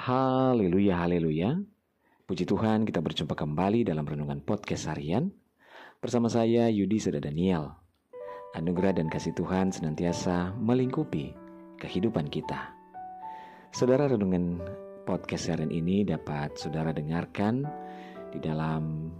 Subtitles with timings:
[0.00, 1.60] Haleluya, haleluya.
[2.24, 5.28] Puji Tuhan kita berjumpa kembali dalam Renungan Podcast Harian.
[6.00, 7.68] Bersama saya Yudi Seda Daniel.
[8.56, 11.36] Anugerah dan kasih Tuhan senantiasa melingkupi
[11.76, 12.72] kehidupan kita.
[13.76, 14.64] Saudara Renungan
[15.04, 17.68] Podcast Harian ini dapat saudara dengarkan
[18.32, 19.12] di dalam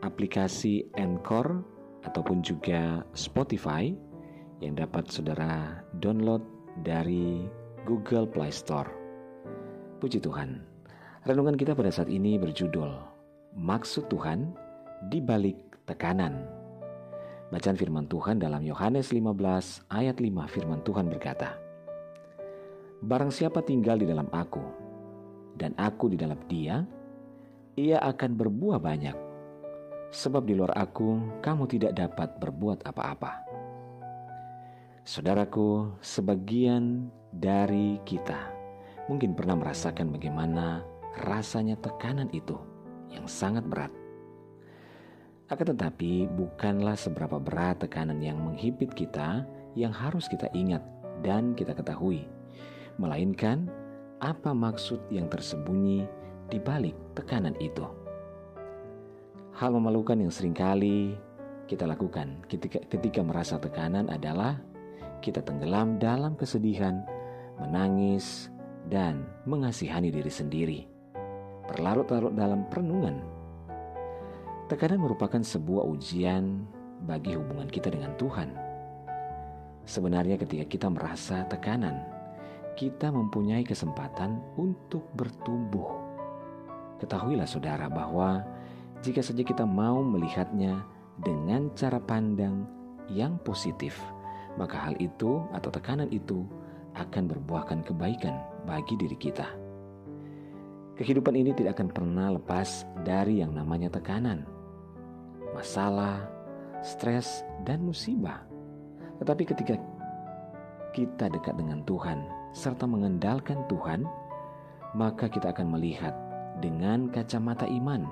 [0.00, 1.60] aplikasi Anchor
[2.08, 3.92] ataupun juga Spotify
[4.64, 6.40] yang dapat saudara download
[6.88, 7.44] dari
[7.84, 8.99] Google Play Store
[10.00, 10.56] Puji Tuhan.
[11.28, 12.88] Renungan kita pada saat ini berjudul
[13.52, 14.56] Maksud Tuhan
[15.12, 16.40] di balik tekanan.
[17.52, 21.60] Bacaan firman Tuhan dalam Yohanes 15 ayat 5 firman Tuhan berkata,
[23.04, 24.64] Barang siapa tinggal di dalam aku
[25.60, 26.80] dan aku di dalam dia,
[27.76, 29.16] ia akan berbuah banyak.
[30.16, 33.44] Sebab di luar aku kamu tidak dapat berbuat apa-apa.
[35.04, 38.59] Saudaraku, sebagian dari kita
[39.06, 40.84] mungkin pernah merasakan bagaimana
[41.24, 42.58] rasanya tekanan itu
[43.10, 43.92] yang sangat berat.
[45.50, 49.42] Akan tetapi, bukanlah seberapa berat tekanan yang menghipit kita
[49.74, 50.82] yang harus kita ingat
[51.26, 52.26] dan kita ketahui,
[53.02, 53.66] melainkan
[54.22, 56.06] apa maksud yang tersembunyi
[56.46, 57.82] di balik tekanan itu.
[59.58, 61.18] Hal memalukan yang sering kali
[61.66, 64.62] kita lakukan ketika, ketika merasa tekanan adalah
[65.18, 67.02] kita tenggelam dalam kesedihan,
[67.58, 68.48] menangis,
[68.88, 70.80] dan mengasihani diri sendiri.
[71.68, 73.20] Berlarut-larut dalam perenungan.
[74.70, 76.64] Tekanan merupakan sebuah ujian
[77.04, 78.54] bagi hubungan kita dengan Tuhan.
[79.84, 81.98] Sebenarnya ketika kita merasa tekanan,
[82.78, 85.90] kita mempunyai kesempatan untuk bertumbuh.
[87.02, 88.44] Ketahuilah saudara bahwa
[89.00, 90.84] jika saja kita mau melihatnya
[91.18, 92.68] dengan cara pandang
[93.10, 93.98] yang positif,
[94.54, 96.46] maka hal itu atau tekanan itu
[96.94, 99.46] akan berbuahkan kebaikan bagi diri kita.
[101.00, 104.44] Kehidupan ini tidak akan pernah lepas dari yang namanya tekanan,
[105.56, 106.28] masalah,
[106.84, 108.44] stres, dan musibah.
[109.20, 109.80] Tetapi ketika
[110.92, 112.20] kita dekat dengan Tuhan
[112.52, 114.04] serta mengandalkan Tuhan,
[114.92, 116.12] maka kita akan melihat
[116.60, 118.04] dengan kacamata iman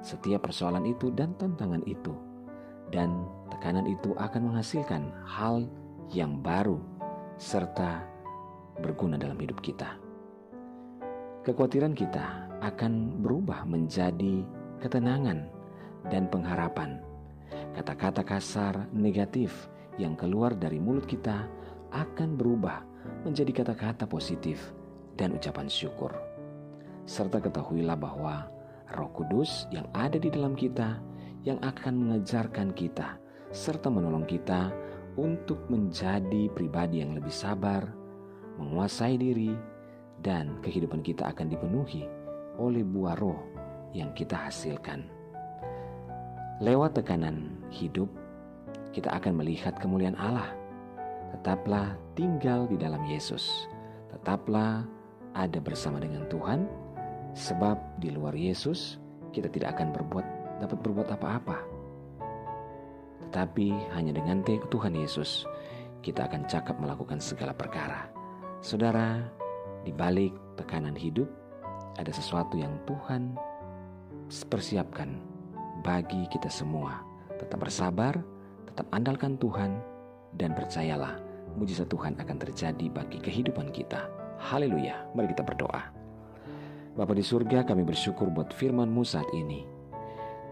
[0.00, 2.16] setiap persoalan itu dan tantangan itu.
[2.90, 5.68] Dan tekanan itu akan menghasilkan hal
[6.10, 6.80] yang baru
[7.38, 8.02] serta
[8.80, 9.96] berguna dalam hidup kita.
[11.44, 14.44] Kekhawatiran kita akan berubah menjadi
[14.80, 15.48] ketenangan
[16.12, 17.00] dan pengharapan.
[17.76, 21.48] Kata-kata kasar negatif yang keluar dari mulut kita
[21.92, 22.84] akan berubah
[23.24, 24.72] menjadi kata-kata positif
[25.16, 26.12] dan ucapan syukur.
[27.08, 28.48] Serta ketahuilah bahwa
[28.96, 31.00] Roh Kudus yang ada di dalam kita
[31.44, 33.16] yang akan mengajarkan kita
[33.50, 34.70] serta menolong kita
[35.18, 37.82] untuk menjadi pribadi yang lebih sabar,
[38.60, 39.56] menguasai diri,
[40.20, 42.04] dan kehidupan kita akan dipenuhi
[42.60, 43.40] oleh buah roh
[43.96, 45.08] yang kita hasilkan.
[46.60, 48.12] Lewat tekanan hidup,
[48.92, 50.52] kita akan melihat kemuliaan Allah.
[51.32, 53.64] Tetaplah tinggal di dalam Yesus.
[54.12, 54.84] Tetaplah
[55.32, 56.68] ada bersama dengan Tuhan,
[57.32, 59.00] sebab di luar Yesus
[59.32, 60.26] kita tidak akan berbuat
[60.60, 61.58] dapat berbuat apa-apa.
[63.24, 65.48] Tetapi hanya dengan Tuhan Yesus
[66.04, 68.19] kita akan cakap melakukan segala perkara.
[68.60, 69.24] Saudara,
[69.88, 71.24] di balik tekanan hidup
[71.96, 73.32] ada sesuatu yang Tuhan
[74.52, 75.16] persiapkan
[75.80, 77.00] bagi kita semua.
[77.40, 78.20] Tetap bersabar,
[78.68, 79.80] tetap andalkan Tuhan,
[80.36, 81.16] dan percayalah
[81.56, 84.12] mujizat Tuhan akan terjadi bagi kehidupan kita.
[84.36, 85.80] Haleluya, mari kita berdoa.
[87.00, 89.64] Bapa di surga kami bersyukur buat firman-Mu saat ini.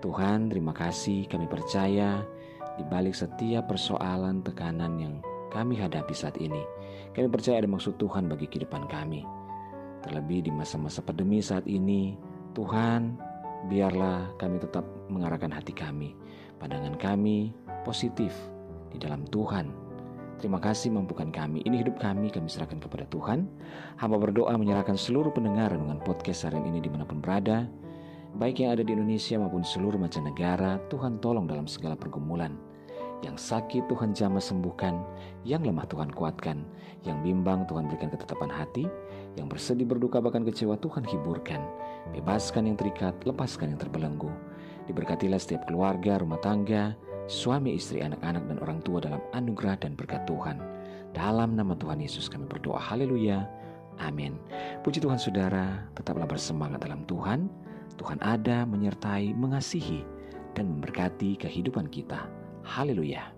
[0.01, 2.25] Tuhan terima kasih kami percaya
[2.73, 6.61] di balik setiap persoalan tekanan yang kami hadapi saat ini.
[7.17, 9.25] Kami percaya ada maksud Tuhan bagi kehidupan kami.
[10.05, 12.15] Terlebih di masa-masa pandemi saat ini,
[12.55, 13.19] Tuhan,
[13.67, 16.15] biarlah kami tetap mengarahkan hati kami,
[16.63, 17.51] pandangan kami
[17.83, 18.31] positif
[18.95, 19.75] di dalam Tuhan.
[20.39, 21.67] Terima kasih mampukan kami.
[21.67, 23.51] Ini hidup kami, kami serahkan kepada Tuhan.
[23.99, 27.67] Hamba berdoa menyerahkan seluruh pendengar dengan podcast harian ini di mana pun berada.
[28.39, 32.55] Baik yang ada di Indonesia maupun seluruh mancanegara, Tuhan tolong dalam segala pergumulan
[33.23, 34.95] yang sakit Tuhan jamah sembuhkan,
[35.43, 36.63] yang lemah Tuhan kuatkan,
[37.03, 38.87] yang bimbang Tuhan berikan ketetapan hati,
[39.35, 41.63] yang bersedih berduka bahkan kecewa Tuhan hiburkan,
[42.15, 44.31] bebaskan yang terikat, lepaskan yang terbelenggu.
[44.87, 46.95] Diberkatilah setiap keluarga, rumah tangga,
[47.29, 50.63] suami, istri, anak-anak, dan orang tua dalam anugerah dan berkat Tuhan.
[51.13, 53.45] Dalam nama Tuhan Yesus kami berdoa, haleluya,
[54.01, 54.39] amin.
[54.87, 57.51] Puji Tuhan saudara, tetaplah bersemangat dalam Tuhan.
[57.99, 60.07] Tuhan ada, menyertai, mengasihi,
[60.55, 62.31] dan memberkati kehidupan kita.
[62.69, 63.38] Haleluya.